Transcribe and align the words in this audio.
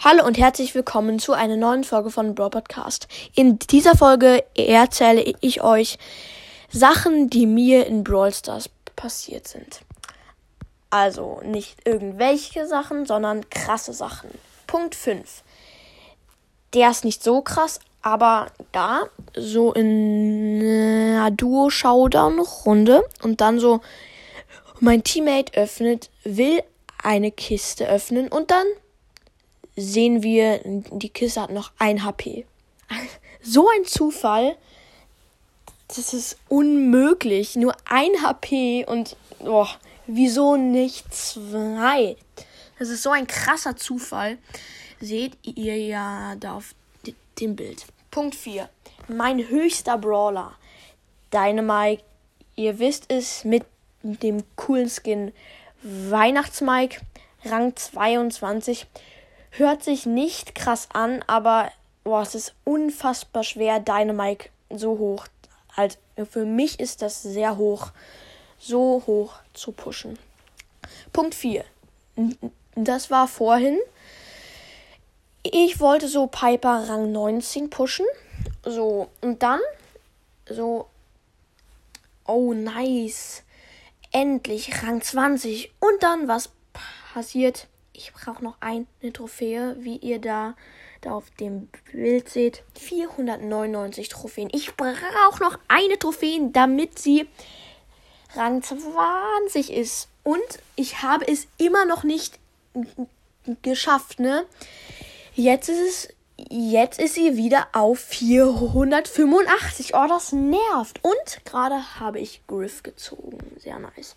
Hallo 0.00 0.24
und 0.24 0.38
herzlich 0.38 0.76
willkommen 0.76 1.18
zu 1.18 1.32
einer 1.32 1.56
neuen 1.56 1.82
Folge 1.82 2.12
von 2.12 2.36
Brawl 2.36 2.50
Podcast. 2.50 3.08
In 3.34 3.58
dieser 3.58 3.96
Folge 3.96 4.44
erzähle 4.54 5.34
ich 5.40 5.60
euch 5.60 5.98
Sachen, 6.70 7.28
die 7.30 7.46
mir 7.46 7.84
in 7.84 8.04
Brawl 8.04 8.32
Stars 8.32 8.70
passiert 8.94 9.48
sind. 9.48 9.80
Also 10.88 11.40
nicht 11.44 11.78
irgendwelche 11.84 12.68
Sachen, 12.68 13.06
sondern 13.06 13.50
krasse 13.50 13.92
Sachen. 13.92 14.30
Punkt 14.68 14.94
5. 14.94 15.42
Der 16.74 16.90
ist 16.90 17.04
nicht 17.04 17.24
so 17.24 17.42
krass, 17.42 17.80
aber 18.00 18.52
da 18.70 19.02
so 19.34 19.72
in 19.72 20.60
einer 20.62 21.32
Duo-Showdown-Runde 21.32 23.02
und 23.24 23.40
dann 23.40 23.58
so 23.58 23.80
mein 24.78 25.02
Teammate 25.02 25.54
öffnet, 25.54 26.08
will 26.22 26.62
eine 27.02 27.32
Kiste 27.32 27.88
öffnen 27.88 28.28
und 28.28 28.52
dann 28.52 28.66
sehen 29.78 30.22
wir, 30.22 30.60
die 30.64 31.08
Kiste 31.08 31.40
hat 31.40 31.50
noch 31.50 31.72
ein 31.78 32.04
HP. 32.04 32.46
So 33.40 33.68
ein 33.68 33.84
Zufall. 33.84 34.56
Das 35.86 36.12
ist 36.12 36.36
unmöglich. 36.48 37.54
Nur 37.54 37.74
ein 37.88 38.10
HP 38.22 38.84
und 38.84 39.16
oh, 39.40 39.68
wieso 40.06 40.56
nicht 40.56 41.14
zwei? 41.14 42.16
Das 42.78 42.88
ist 42.88 43.02
so 43.02 43.10
ein 43.10 43.28
krasser 43.28 43.76
Zufall. 43.76 44.38
Seht 45.00 45.38
ihr 45.42 45.78
ja 45.78 46.34
da 46.34 46.56
auf 46.56 46.74
dem 47.40 47.54
Bild. 47.54 47.86
Punkt 48.10 48.34
4. 48.34 48.68
Mein 49.06 49.48
höchster 49.48 49.96
Brawler. 49.96 50.56
Dynamite. 51.32 52.02
Ihr 52.56 52.78
wisst 52.80 53.04
es 53.08 53.44
mit 53.44 53.64
dem 54.02 54.42
coolen 54.56 54.90
Skin 54.90 55.32
Weihnachtsmike. 55.82 57.00
Rang 57.44 57.74
22 57.76 58.86
Hört 59.50 59.82
sich 59.82 60.06
nicht 60.06 60.54
krass 60.54 60.88
an, 60.92 61.22
aber 61.26 61.70
boah, 62.04 62.22
es 62.22 62.34
ist 62.34 62.54
unfassbar 62.64 63.44
schwer, 63.44 63.80
Dynamite 63.80 64.50
so 64.70 64.98
hoch. 64.98 65.26
Halt, 65.76 65.98
für 66.30 66.44
mich 66.44 66.80
ist 66.80 67.02
das 67.02 67.22
sehr 67.22 67.56
hoch, 67.56 67.90
so 68.58 69.02
hoch 69.06 69.34
zu 69.54 69.72
pushen. 69.72 70.18
Punkt 71.12 71.34
4. 71.34 71.64
Das 72.74 73.10
war 73.10 73.28
vorhin. 73.28 73.78
Ich 75.42 75.80
wollte 75.80 76.08
so 76.08 76.26
Piper 76.26 76.88
Rang 76.88 77.12
19 77.12 77.70
pushen. 77.70 78.06
So, 78.64 79.08
und 79.20 79.42
dann 79.42 79.60
so. 80.48 80.88
Oh, 82.26 82.52
nice. 82.52 83.42
Endlich 84.12 84.82
Rang 84.82 85.00
20. 85.00 85.72
Und 85.80 86.02
dann 86.02 86.28
was 86.28 86.50
passiert? 87.14 87.66
Ich 87.98 88.12
brauche 88.12 88.42
noch 88.42 88.56
eine 88.60 88.86
Trophäe, 89.12 89.76
wie 89.80 89.96
ihr 89.96 90.20
da, 90.20 90.54
da 91.00 91.10
auf 91.10 91.30
dem 91.40 91.68
Bild 91.92 92.28
seht. 92.28 92.62
499 92.74 94.08
Trophäen. 94.08 94.48
Ich 94.52 94.76
brauche 94.76 95.42
noch 95.42 95.58
eine 95.66 95.98
Trophäe, 95.98 96.48
damit 96.52 96.98
sie 96.98 97.28
Rang 98.34 98.62
20 98.62 99.72
ist. 99.72 100.08
Und 100.22 100.38
ich 100.76 101.02
habe 101.02 101.26
es 101.26 101.48
immer 101.58 101.84
noch 101.84 102.04
nicht 102.04 102.38
geschafft, 103.62 104.20
ne? 104.20 104.46
Jetzt 105.34 105.68
ist 105.68 105.80
es 105.80 106.08
jetzt 106.50 107.00
ist 107.00 107.14
sie 107.14 107.36
wieder 107.36 107.66
auf 107.72 107.98
485. 107.98 109.94
Oh, 109.94 110.06
das 110.08 110.32
nervt. 110.32 111.00
Und 111.02 111.44
gerade 111.44 111.98
habe 111.98 112.20
ich 112.20 112.42
Griff 112.46 112.84
gezogen. 112.84 113.38
Sehr 113.58 113.80
nice. 113.80 114.14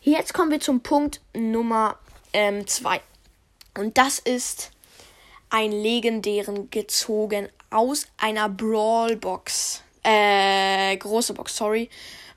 Jetzt 0.00 0.34
kommen 0.34 0.50
wir 0.50 0.58
zum 0.58 0.80
Punkt 0.80 1.20
Nummer 1.32 1.96
ähm, 2.32 2.66
zwei. 2.66 3.00
Und 3.78 3.96
das 3.98 4.18
ist 4.18 4.70
ein 5.50 5.72
legendären 5.72 6.70
gezogen 6.70 7.48
aus 7.70 8.06
einer 8.18 8.48
Brawl 8.48 9.16
Box. 9.16 9.82
Äh, 10.02 10.96
große 10.96 11.34
Box, 11.34 11.56
sorry. 11.56 11.88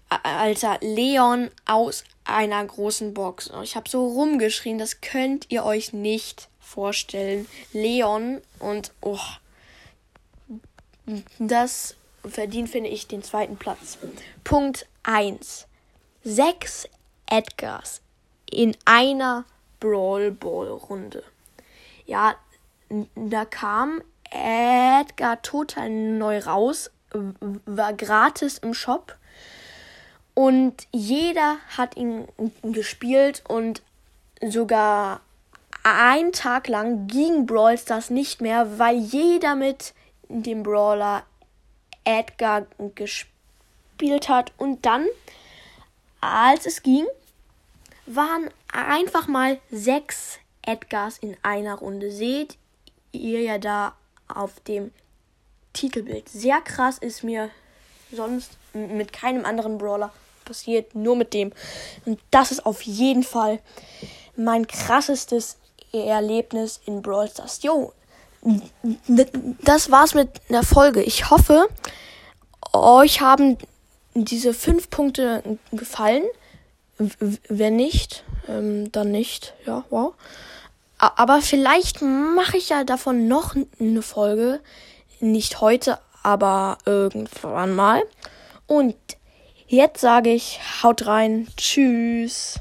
Alter, 0.10 0.78
Leon 0.82 1.50
aus 1.66 2.04
einer 2.26 2.64
großen 2.64 3.14
Box. 3.14 3.52
Ich 3.64 3.76
habe 3.76 3.90
so 3.90 4.06
rumgeschrien, 4.08 4.78
das 4.78 5.02
könnt 5.02 5.48
ihr 5.50 5.66
euch 5.66 5.94
nicht 5.94 6.48
vorstellen. 6.60 7.48
Leon 7.74 8.42
und 8.60 8.92
oh, 9.02 9.20
das 11.40 11.96
verdient, 12.24 12.70
finde 12.70 12.90
ich, 12.90 13.08
den 13.08 13.24
zweiten 13.24 13.58
Platz. 13.58 13.98
Punkt 14.44 14.88
1. 15.04 15.68
Sechs 16.24 16.88
Edgars 17.28 18.02
in 18.50 18.76
einer 18.86 19.46
Brawl 19.80 20.32
Ball 20.32 20.70
Runde. 20.70 21.24
Ja, 22.06 22.36
da 23.16 23.46
kam 23.46 24.02
Edgar 24.32 25.42
total 25.42 25.90
neu 25.90 26.40
raus, 26.40 26.92
war 27.66 27.94
gratis 27.94 28.58
im 28.58 28.74
Shop 28.74 29.16
und 30.34 30.88
jeder 30.92 31.58
hat 31.78 31.96
ihn 31.96 32.28
gespielt 32.62 33.44
und 33.48 33.82
sogar 34.42 35.22
ein 35.84 36.32
Tag 36.32 36.68
lang 36.68 37.08
ging 37.08 37.46
Brawl 37.46 37.78
Stars 37.78 38.10
nicht 38.10 38.42
mehr, 38.42 38.80
weil 38.80 38.98
jeder 38.98 39.56
mit 39.56 39.94
dem 40.28 40.64
Brawler 40.64 41.24
Edgar 42.04 42.66
gespielt 42.96 44.28
hat 44.28 44.52
und 44.58 44.86
dann, 44.86 45.06
als 46.22 46.66
es 46.66 46.84
ging, 46.84 47.06
waren 48.06 48.50
einfach 48.72 49.28
mal 49.28 49.60
sechs 49.72 50.40
Edgars 50.62 51.18
in 51.18 51.38
einer 51.42 51.76
Runde. 51.76 52.12
Seht 52.12 52.58
ihr 53.12 53.42
ja 53.42 53.58
da 53.58 53.94
auf 54.28 54.60
dem 54.62 54.92
Titelbild. 55.74 56.30
Sehr 56.30 56.62
krass 56.62 56.98
ist 56.98 57.24
mir 57.24 57.50
sonst 58.12 58.52
mit 58.74 59.14
keinem 59.14 59.46
anderen 59.46 59.78
Brawler 59.78 60.12
passiert, 60.46 60.96
nur 60.96 61.16
mit 61.16 61.34
dem. 61.34 61.52
Und 62.06 62.20
das 62.32 62.52
ist 62.52 62.66
auf 62.66 62.82
jeden 62.84 63.24
Fall 63.24 63.60
mein 64.36 64.68
krassestes 64.68 65.58
Erlebnis 65.92 66.82
in 66.86 67.02
Brawl 67.02 67.30
Stars. 67.30 67.64
Jo, 67.64 67.94
das 69.64 69.92
war's 69.92 70.14
mit 70.14 70.30
der 70.50 70.64
Folge. 70.64 71.02
Ich 71.02 71.30
hoffe, 71.30 71.68
euch 72.74 73.22
haben 73.22 73.58
diese 74.14 74.54
fünf 74.54 74.90
Punkte 74.90 75.58
gefallen. 75.72 76.24
Wenn 76.98 77.76
nicht, 77.76 78.24
ähm, 78.48 78.92
dann 78.92 79.12
nicht. 79.12 79.54
Ja, 79.66 79.84
wow. 79.90 80.14
Aber 80.98 81.42
vielleicht 81.42 82.02
mache 82.02 82.58
ich 82.58 82.70
ja 82.70 82.84
davon 82.84 83.28
noch 83.28 83.56
eine 83.80 84.02
Folge. 84.02 84.62
Nicht 85.20 85.62
heute, 85.62 86.00
aber 86.24 86.78
irgendwann 86.86 87.76
mal. 87.76 88.02
Und 88.66 88.96
jetzt 89.68 90.02
sage 90.02 90.32
ich, 90.32 90.60
haut 90.84 91.06
rein. 91.06 91.48
Tschüss. 91.58 92.54